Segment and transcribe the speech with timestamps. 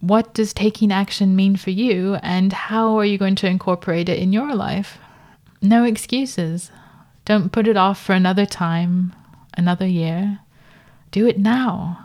[0.00, 4.18] What does taking action mean for you, and how are you going to incorporate it
[4.18, 4.96] in your life?
[5.60, 6.70] No excuses.
[7.26, 9.14] Don't put it off for another time,
[9.58, 10.38] another year.
[11.10, 12.02] Do it now.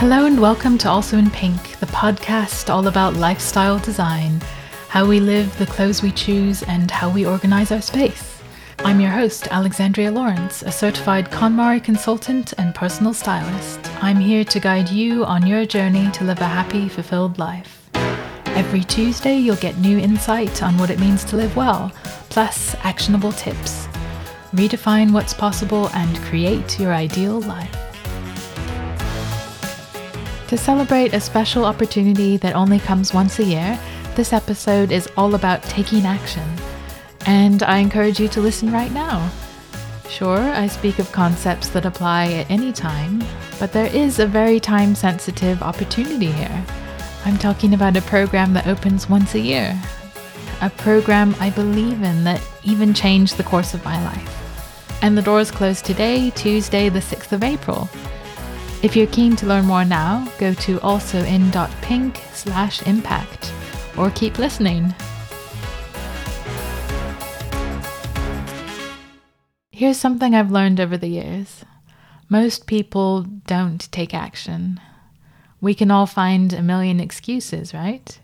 [0.00, 4.40] Hello, and welcome to Also in Pink, the podcast all about lifestyle design,
[4.88, 8.39] how we live, the clothes we choose, and how we organize our space.
[8.82, 13.78] I'm your host, Alexandria Lawrence, a certified KonMari consultant and personal stylist.
[14.02, 17.90] I'm here to guide you on your journey to live a happy, fulfilled life.
[18.46, 21.92] Every Tuesday, you'll get new insight on what it means to live well,
[22.30, 23.86] plus actionable tips.
[24.52, 27.76] Redefine what's possible and create your ideal life.
[30.48, 33.78] To celebrate a special opportunity that only comes once a year,
[34.16, 36.48] this episode is all about taking action.
[37.26, 39.30] And I encourage you to listen right now.
[40.08, 43.22] Sure, I speak of concepts that apply at any time,
[43.58, 46.64] but there is a very time sensitive opportunity here.
[47.24, 49.80] I'm talking about a program that opens once a year.
[50.62, 55.00] A program I believe in that even changed the course of my life.
[55.02, 57.88] And the doors close today, Tuesday, the 6th of April.
[58.82, 63.52] If you're keen to learn more now, go to alsoin.pink slash impact
[63.96, 64.94] or keep listening.
[69.80, 71.64] Here's something I've learned over the years.
[72.28, 74.78] Most people don't take action.
[75.62, 78.20] We can all find a million excuses, right?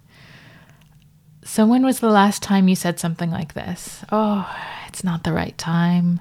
[1.45, 4.05] So, when was the last time you said something like this?
[4.13, 4.47] Oh,
[4.87, 6.21] it's not the right time.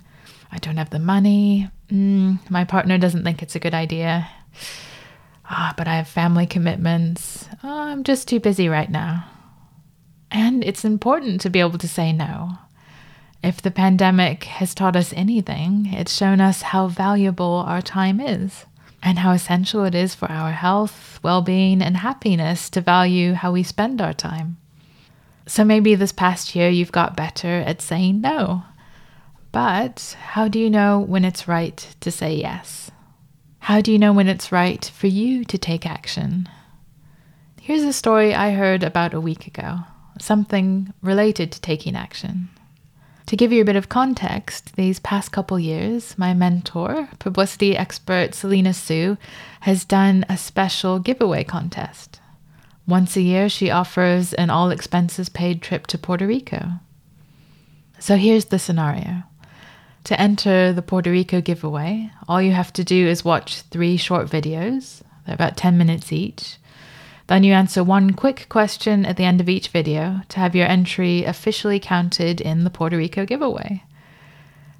[0.53, 1.69] I don't have the money.
[1.89, 4.29] Mm, my partner doesn't think it's a good idea.
[5.49, 7.49] Ah, but I have family commitments.
[7.61, 9.25] Oh, I'm just too busy right now.
[10.31, 12.57] And it's important to be able to say no.
[13.45, 18.65] If the pandemic has taught us anything, it's shown us how valuable our time is
[19.03, 23.51] and how essential it is for our health, well being, and happiness to value how
[23.51, 24.57] we spend our time.
[25.45, 28.63] So maybe this past year you've got better at saying no.
[29.51, 32.89] But how do you know when it's right to say yes?
[33.59, 36.49] How do you know when it's right for you to take action?
[37.61, 39.81] Here's a story I heard about a week ago,
[40.19, 42.49] something related to taking action.
[43.27, 48.35] To give you a bit of context, these past couple years, my mentor, publicity expert
[48.35, 49.17] Selena Soo,
[49.61, 52.19] has done a special giveaway contest.
[52.87, 56.73] Once a year, she offers an all expenses paid trip to Puerto Rico.
[57.97, 59.23] So here's the scenario
[60.05, 64.27] to enter the Puerto Rico giveaway, all you have to do is watch three short
[64.27, 66.57] videos, they're about 10 minutes each.
[67.27, 70.67] Then you answer one quick question at the end of each video to have your
[70.67, 73.83] entry officially counted in the Puerto Rico giveaway.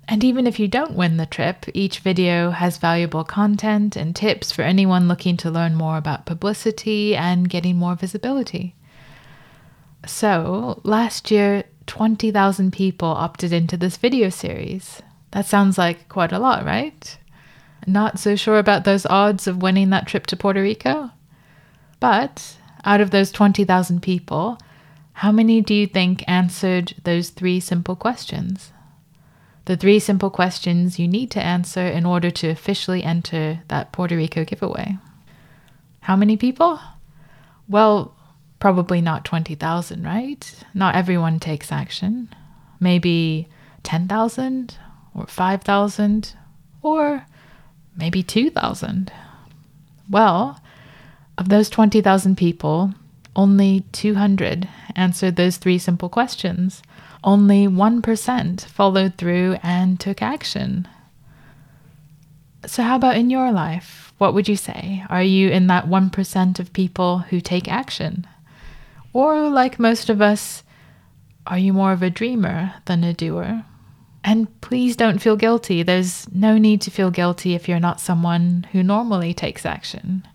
[0.08, 4.52] And even if you don't win the trip, each video has valuable content and tips
[4.52, 8.76] for anyone looking to learn more about publicity and getting more visibility.
[10.06, 15.02] So, last year, 20,000 people opted into this video series,
[15.32, 17.18] that sounds like quite a lot, right?
[17.88, 21.10] Not so sure about those odds of winning that trip to Puerto Rico?
[22.06, 24.60] But out of those 20,000 people,
[25.14, 28.72] how many do you think answered those three simple questions?
[29.66, 34.16] The three simple questions you need to answer in order to officially enter that Puerto
[34.16, 35.00] Rico giveaway.
[36.02, 36.80] How many people?
[37.68, 38.16] Well,
[38.60, 40.64] probably not 20,000, right?
[40.76, 42.30] Not everyone takes action.
[42.80, 43.50] Maybe
[43.82, 44.78] 10,000
[45.16, 46.34] or 5,000
[46.84, 47.26] or
[47.98, 49.12] maybe 2,000.
[50.08, 50.62] Well,
[51.38, 52.94] of those 20,000 people,
[53.36, 56.82] only 200 answered those three simple questions.
[57.24, 60.88] Only 1% followed through and took action.
[62.66, 64.14] So, how about in your life?
[64.18, 65.04] What would you say?
[65.10, 68.26] Are you in that 1% of people who take action?
[69.12, 70.64] Or, like most of us,
[71.46, 73.64] are you more of a dreamer than a doer?
[74.24, 75.84] And please don't feel guilty.
[75.84, 80.28] There's no need to feel guilty if you're not someone who normally takes action.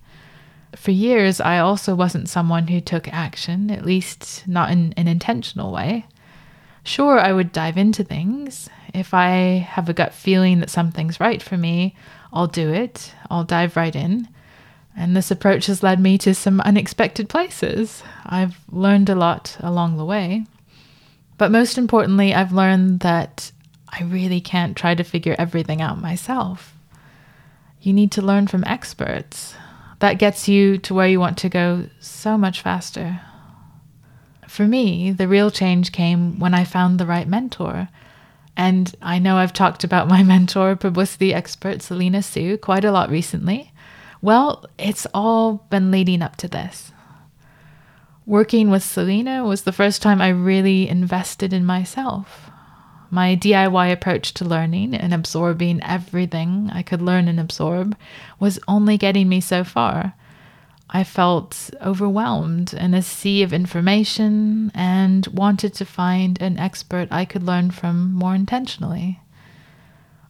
[0.77, 5.73] For years, I also wasn't someone who took action, at least not in an intentional
[5.73, 6.07] way.
[6.83, 8.71] Sure, I would dive into things.
[8.95, 9.29] If I
[9.69, 11.95] have a gut feeling that something's right for me,
[12.33, 13.13] I'll do it.
[13.31, 14.29] I'll dive right in.
[14.97, 18.03] And this approach has led me to some unexpected places.
[18.25, 20.47] I've learned a lot along the way.
[21.39, 23.51] But most importantly, I've learned that
[23.89, 26.75] I really can't try to figure everything out myself.
[27.81, 29.55] You need to learn from experts.
[30.01, 33.21] That gets you to where you want to go so much faster.
[34.49, 37.89] For me, the real change came when I found the right mentor.
[38.57, 43.11] And I know I've talked about my mentor, publicity expert Selena Soo, quite a lot
[43.11, 43.73] recently.
[44.23, 46.93] Well, it's all been leading up to this.
[48.27, 52.50] Working with Selena was the first time I really invested in myself.
[53.11, 57.97] My DIY approach to learning and absorbing everything I could learn and absorb
[58.39, 60.15] was only getting me so far.
[60.89, 67.25] I felt overwhelmed in a sea of information and wanted to find an expert I
[67.25, 69.21] could learn from more intentionally.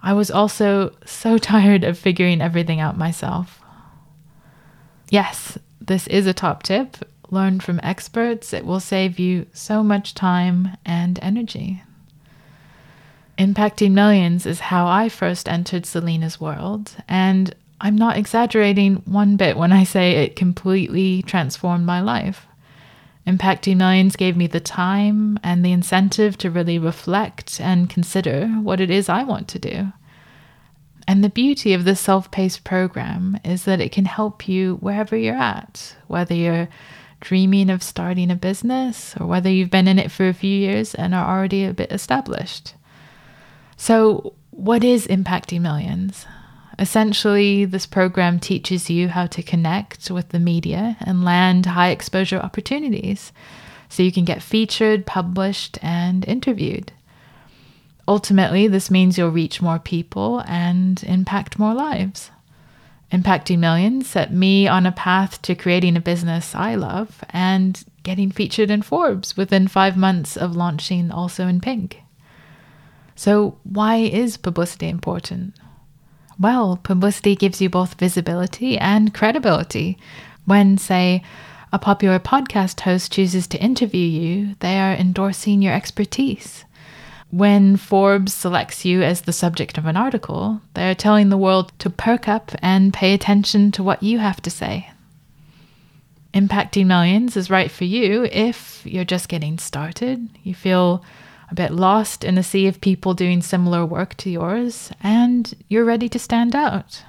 [0.03, 3.61] I was also so tired of figuring everything out myself.
[5.11, 6.97] Yes, this is a top tip.
[7.31, 11.83] Learn from experts, it will save you so much time and energy.
[13.41, 19.57] Impacting millions is how I first entered Selena's world, and I'm not exaggerating one bit
[19.57, 22.47] when I say it completely transformed my life.
[23.27, 28.79] Impacting Millions gave me the time and the incentive to really reflect and consider what
[28.79, 29.91] it is I want to do.
[31.09, 35.17] And the beauty of this self paced program is that it can help you wherever
[35.17, 36.69] you're at, whether you're
[37.21, 40.95] dreaming of starting a business or whether you've been in it for a few years
[40.95, 42.75] and are already a bit established.
[43.83, 46.27] So, what is Impacting Millions?
[46.79, 52.39] Essentially, this program teaches you how to connect with the media and land high exposure
[52.39, 53.33] opportunities
[53.89, 56.93] so you can get featured, published, and interviewed.
[58.07, 62.31] Ultimately, this means you'll reach more people and impact more lives.
[63.11, 68.31] Impacting Millions set me on a path to creating a business I love and getting
[68.31, 72.03] featured in Forbes within five months of launching Also in Pink.
[73.21, 75.55] So, why is publicity important?
[76.39, 79.99] Well, publicity gives you both visibility and credibility.
[80.47, 81.23] When, say,
[81.71, 86.65] a popular podcast host chooses to interview you, they are endorsing your expertise.
[87.29, 91.73] When Forbes selects you as the subject of an article, they are telling the world
[91.81, 94.89] to perk up and pay attention to what you have to say.
[96.33, 101.05] Impacting millions is right for you if you're just getting started, you feel
[101.51, 105.85] a bit lost in a sea of people doing similar work to yours, and you're
[105.85, 107.03] ready to stand out.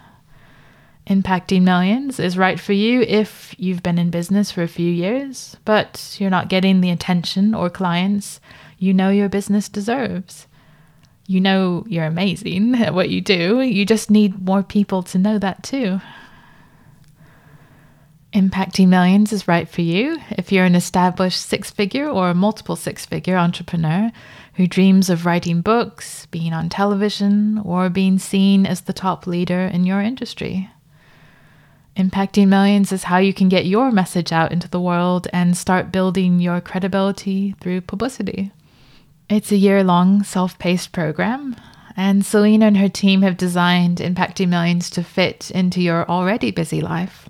[1.07, 5.57] Impacting millions is right for you if you've been in business for a few years,
[5.65, 8.39] but you're not getting the attention or clients
[8.81, 10.47] you know your business deserves.
[11.27, 15.37] You know you're amazing at what you do, you just need more people to know
[15.37, 16.01] that too.
[18.33, 23.05] Impacting millions is right for you if you're an established six figure or multiple six
[23.05, 24.09] figure entrepreneur
[24.53, 29.61] who dreams of writing books, being on television, or being seen as the top leader
[29.65, 30.69] in your industry.
[31.97, 35.91] Impacting millions is how you can get your message out into the world and start
[35.91, 38.51] building your credibility through publicity.
[39.29, 41.57] It's a year long self paced program,
[41.97, 46.79] and Selena and her team have designed Impacting Millions to fit into your already busy
[46.79, 47.27] life.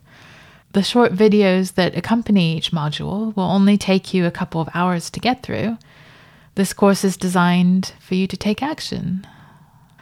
[0.73, 5.09] The short videos that accompany each module will only take you a couple of hours
[5.09, 5.77] to get through.
[6.55, 9.27] This course is designed for you to take action.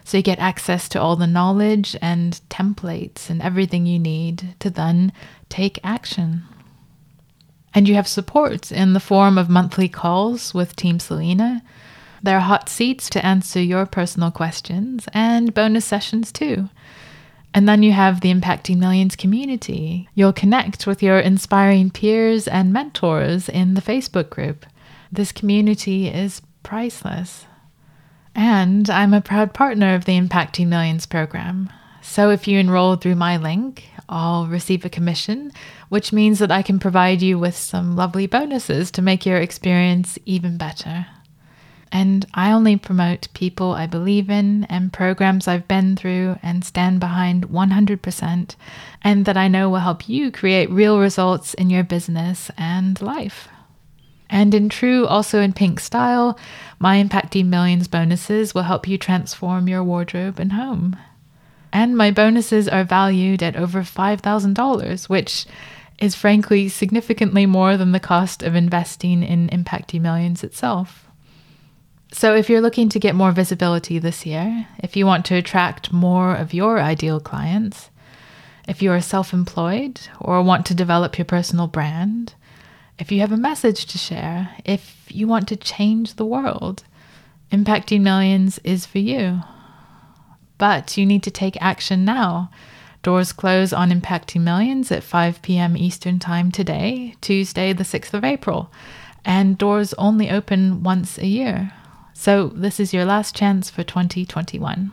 [0.04, 4.69] So you get access to all the knowledge and templates and everything you need to
[4.69, 5.12] then
[5.50, 6.44] take action.
[7.74, 11.63] And you have support in the form of monthly calls with Team Selena.
[12.21, 16.69] There are hot seats to answer your personal questions and bonus sessions too.
[17.54, 20.07] And then you have the Impacting Millions community.
[20.13, 24.66] You'll connect with your inspiring peers and mentors in the Facebook group.
[25.12, 27.45] This community is priceless.
[28.35, 31.71] And I'm a proud partner of the Impacting Millions program.
[32.02, 35.52] So if you enroll through my link, I'll receive a commission,
[35.90, 40.18] which means that I can provide you with some lovely bonuses to make your experience
[40.26, 41.07] even better.
[41.92, 47.00] And I only promote people I believe in and programs I've been through and stand
[47.00, 48.56] behind 100%,
[49.02, 53.48] and that I know will help you create real results in your business and life.
[54.30, 56.38] And in true, also in pink style,
[56.78, 60.96] my Impacting Millions bonuses will help you transform your wardrobe and home.
[61.74, 65.48] And my bonuses are valued at over $5,000, which
[65.98, 71.08] is frankly significantly more than the cost of investing in Impacting Millions itself.
[72.11, 75.94] So, if you're looking to get more visibility this year, if you want to attract
[75.94, 77.92] more of your ideal clients,
[78.68, 82.33] if you are self employed or want to develop your personal brand,
[82.97, 86.83] if you have a message to share, if you want to change the world,
[87.51, 89.42] Impacting Millions is for you.
[90.57, 92.51] But you need to take action now.
[93.01, 95.78] Doors close on Impacting Millions at 5 p.m.
[95.78, 98.71] Eastern Time today, Tuesday, the 6th of April,
[99.23, 101.71] and doors only open once a year.
[102.19, 104.92] So, this is your last chance for 2021.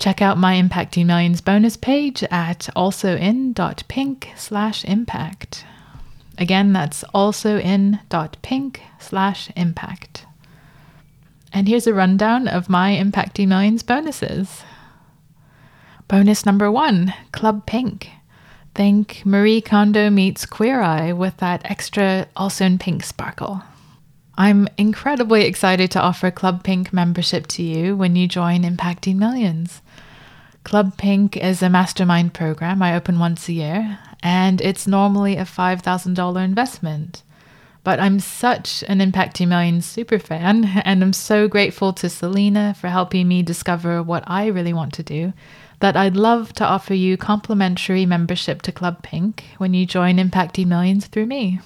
[0.00, 5.64] Check out my Impacting Millions bonus page at alsoin.pink slash impact.
[6.36, 10.26] Again, that's alsoin.pink slash impact.
[11.52, 14.64] And here's a rundown of my Impacting Millions bonuses.
[16.08, 18.08] Bonus number one Club Pink.
[18.74, 23.62] Think Marie Kondo meets Queer Eye with that extra also in pink sparkle.
[24.36, 29.82] I'm incredibly excited to offer Club Pink membership to you when you join Impacting Millions.
[30.64, 35.44] Club Pink is a mastermind program I open once a year, and it's normally a
[35.44, 37.22] $5,000 investment.
[37.84, 42.88] But I'm such an Impacting Millions super fan, and I'm so grateful to Selena for
[42.88, 45.34] helping me discover what I really want to do
[45.80, 50.68] that I'd love to offer you complimentary membership to Club Pink when you join Impacting
[50.68, 51.60] Millions through me.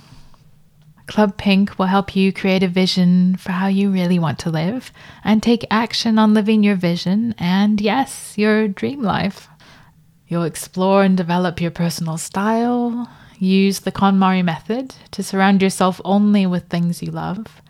[1.06, 4.92] Club Pink will help you create a vision for how you really want to live
[5.22, 9.48] and take action on living your vision and, yes, your dream life.
[10.26, 13.08] You'll explore and develop your personal style,
[13.38, 17.62] use the KonMari method to surround yourself only with things you love.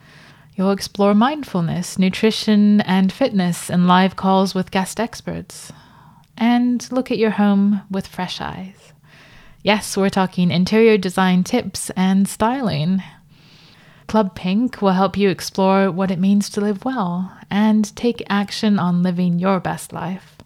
[0.55, 5.71] You'll explore mindfulness, nutrition, and fitness in live calls with guest experts
[6.39, 8.93] and look at your home with fresh eyes.
[9.63, 13.03] Yes, we're talking interior design tips and styling.
[14.07, 18.79] Club Pink will help you explore what it means to live well and take action
[18.79, 20.37] on living your best life.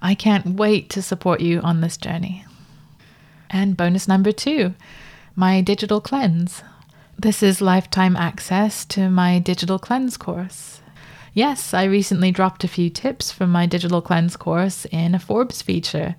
[0.00, 2.44] I can't wait to support you on this journey.
[3.50, 4.74] And bonus number two,
[5.36, 6.62] my digital cleanse.
[7.18, 10.80] This is lifetime access to my digital cleanse course.
[11.34, 15.62] Yes, I recently dropped a few tips from my digital cleanse course in a Forbes
[15.62, 16.16] feature,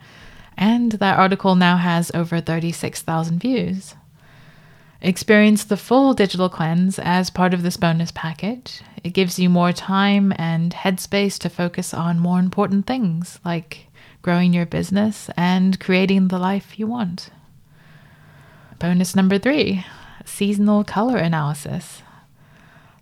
[0.56, 3.96] and that article now has over 36,000 views.
[5.06, 8.82] Experience the full digital cleanse as part of this bonus package.
[9.04, 13.88] It gives you more time and headspace to focus on more important things like
[14.22, 17.32] growing your business and creating the life you want.
[18.80, 19.86] Bonus number three
[20.24, 22.02] seasonal color analysis.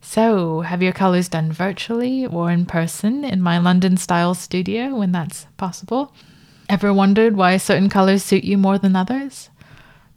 [0.01, 5.11] So, have your colors done virtually or in person in my London style studio when
[5.11, 6.15] that's possible?
[6.67, 9.50] Ever wondered why certain colors suit you more than others?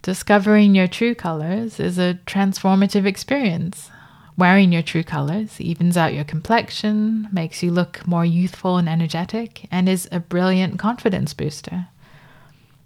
[0.04, 3.90] Discovering your true colors is a transformative experience.
[4.36, 9.66] Wearing your true colors evens out your complexion, makes you look more youthful and energetic,
[9.70, 11.86] and is a brilliant confidence booster.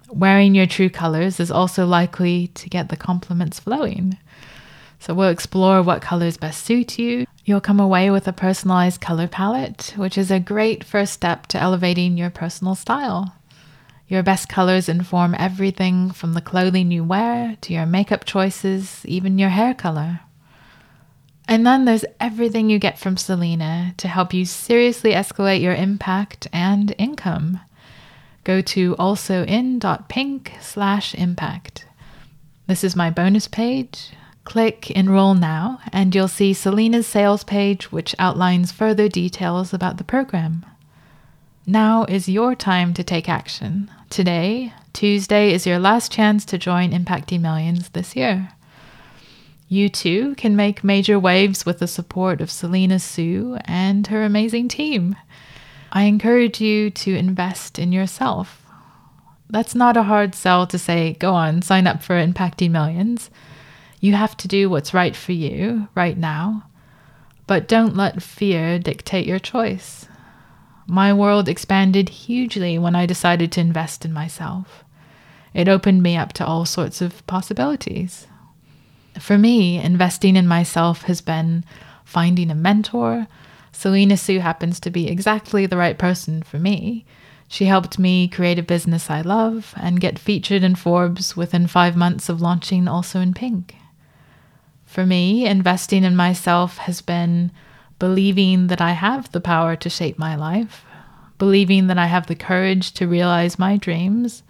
[0.07, 4.17] Wearing your true colors is also likely to get the compliments flowing.
[5.01, 7.25] So we'll explore what colors best suit you.
[7.43, 11.59] You'll come away with a personalized color palette, which is a great first step to
[11.59, 13.35] elevating your personal style.
[14.09, 19.37] Your best colors inform everything from the clothing you wear to your makeup choices, even
[19.37, 20.21] your hair color.
[21.47, 26.47] And then there's everything you get from Selena to help you seriously escalate your impact
[26.51, 27.59] and income.
[28.43, 31.85] Go to alsoin.pink slash impact.
[32.65, 34.13] This is my bonus page
[34.43, 40.03] Click Enroll Now, and you'll see Selena's sales page, which outlines further details about the
[40.03, 40.65] program.
[41.67, 43.91] Now is your time to take action.
[44.09, 48.49] Today, Tuesday, is your last chance to join Impacting Millions this year.
[49.67, 54.67] You too can make major waves with the support of Selena Soo and her amazing
[54.67, 55.15] team.
[55.91, 58.65] I encourage you to invest in yourself.
[59.47, 63.29] That's not a hard sell to say, go on, sign up for Impacting Millions.
[63.99, 66.63] You have to do what's right for you right now,
[67.45, 70.07] but don't let fear dictate your choice.
[70.89, 74.83] My world expanded hugely when I decided to invest in myself.
[75.53, 78.25] It opened me up to all sorts of possibilities.
[79.19, 81.63] For me, investing in myself has been
[82.03, 83.27] finding a mentor.
[83.71, 87.05] Selena Soo happens to be exactly the right person for me.
[87.47, 91.95] She helped me create a business I love and get featured in Forbes within five
[91.95, 93.75] months of launching Also in Pink.
[94.85, 97.51] For me, investing in myself has been
[97.99, 100.85] believing that I have the power to shape my life,
[101.37, 104.43] believing that I have the courage to realize my dreams.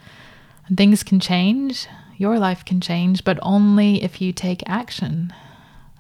[0.68, 1.88] And things can change,
[2.18, 5.34] your life can change, but only if you take action.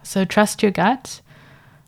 [0.03, 1.22] So trust your gut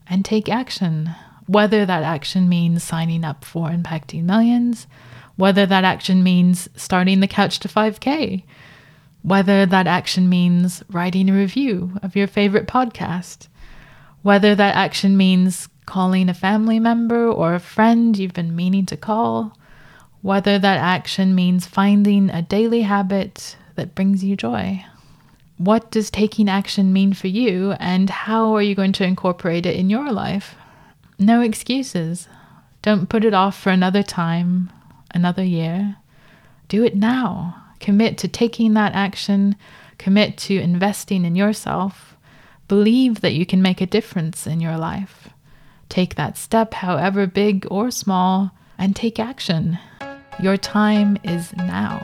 [0.08, 1.12] and take action,
[1.48, 4.88] whether that action means signing up for Impacting Millions,
[5.36, 8.44] whether that action means starting the Couch to 5K
[9.24, 13.48] whether that action means writing a review of your favorite podcast,
[14.22, 18.96] whether that action means calling a family member or a friend you've been meaning to
[18.96, 19.58] call,
[20.22, 24.84] whether that action means finding a daily habit that brings you joy.
[25.58, 29.76] What does taking action mean for you, and how are you going to incorporate it
[29.76, 30.56] in your life?
[31.20, 32.28] No excuses.
[32.82, 34.72] Don't put it off for another time.
[35.14, 35.98] another year,
[36.68, 37.56] do it now.
[37.80, 39.56] Commit to taking that action,
[39.98, 42.11] commit to investing in yourself.
[42.72, 45.28] Believe that you can make a difference in your life.
[45.90, 49.78] Take that step, however big or small, and take action.
[50.42, 52.00] Your time is now.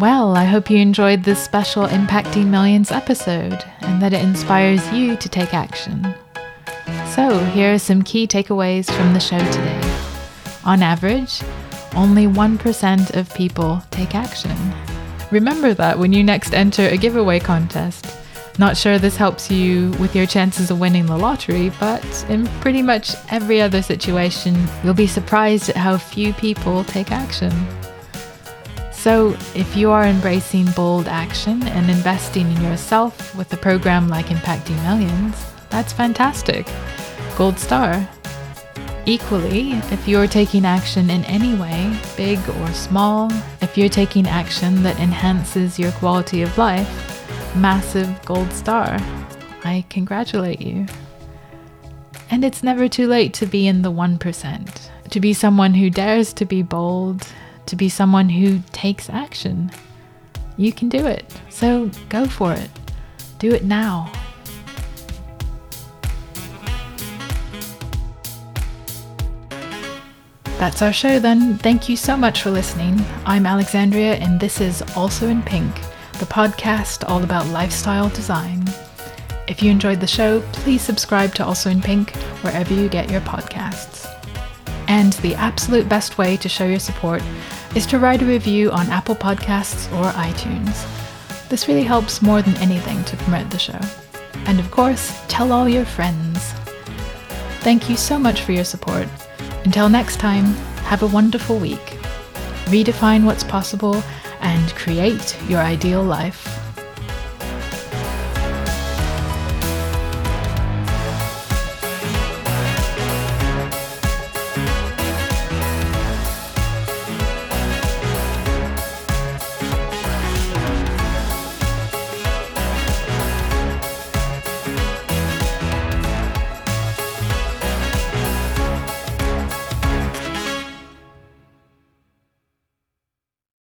[0.00, 5.18] Well, I hope you enjoyed this special Impacting Millions episode and that it inspires you
[5.18, 6.14] to take action.
[7.14, 9.98] So, here are some key takeaways from the show today.
[10.64, 11.42] On average,
[11.94, 14.56] only 1% of people take action.
[15.30, 18.18] Remember that when you next enter a giveaway contest.
[18.58, 22.82] Not sure this helps you with your chances of winning the lottery, but in pretty
[22.82, 27.52] much every other situation, you'll be surprised at how few people take action.
[28.92, 34.26] So, if you are embracing bold action and investing in yourself with a program like
[34.26, 35.34] Impacting Millions,
[35.70, 36.68] that's fantastic.
[37.36, 38.06] Gold star.
[39.04, 44.82] Equally, if you're taking action in any way, big or small, if you're taking action
[44.82, 48.98] that enhances your quality of life, massive gold star.
[49.64, 50.86] I congratulate you.
[52.30, 56.32] And it's never too late to be in the 1%, to be someone who dares
[56.34, 57.26] to be bold
[57.66, 59.70] to be someone who takes action.
[60.56, 61.24] You can do it.
[61.48, 62.70] So go for it.
[63.38, 64.12] Do it now.
[70.62, 71.58] That's our show then.
[71.58, 73.04] Thank you so much for listening.
[73.26, 75.74] I'm Alexandria, and this is Also in Pink,
[76.20, 78.62] the podcast all about lifestyle design.
[79.48, 82.14] If you enjoyed the show, please subscribe to Also in Pink
[82.44, 84.06] wherever you get your podcasts.
[84.86, 87.24] And the absolute best way to show your support
[87.74, 90.86] is to write a review on Apple Podcasts or iTunes.
[91.48, 93.80] This really helps more than anything to promote the show.
[94.46, 96.52] And of course, tell all your friends.
[97.62, 99.08] Thank you so much for your support.
[99.64, 100.44] Until next time,
[100.84, 101.98] have a wonderful week.
[102.66, 104.02] Redefine what's possible
[104.40, 106.61] and create your ideal life.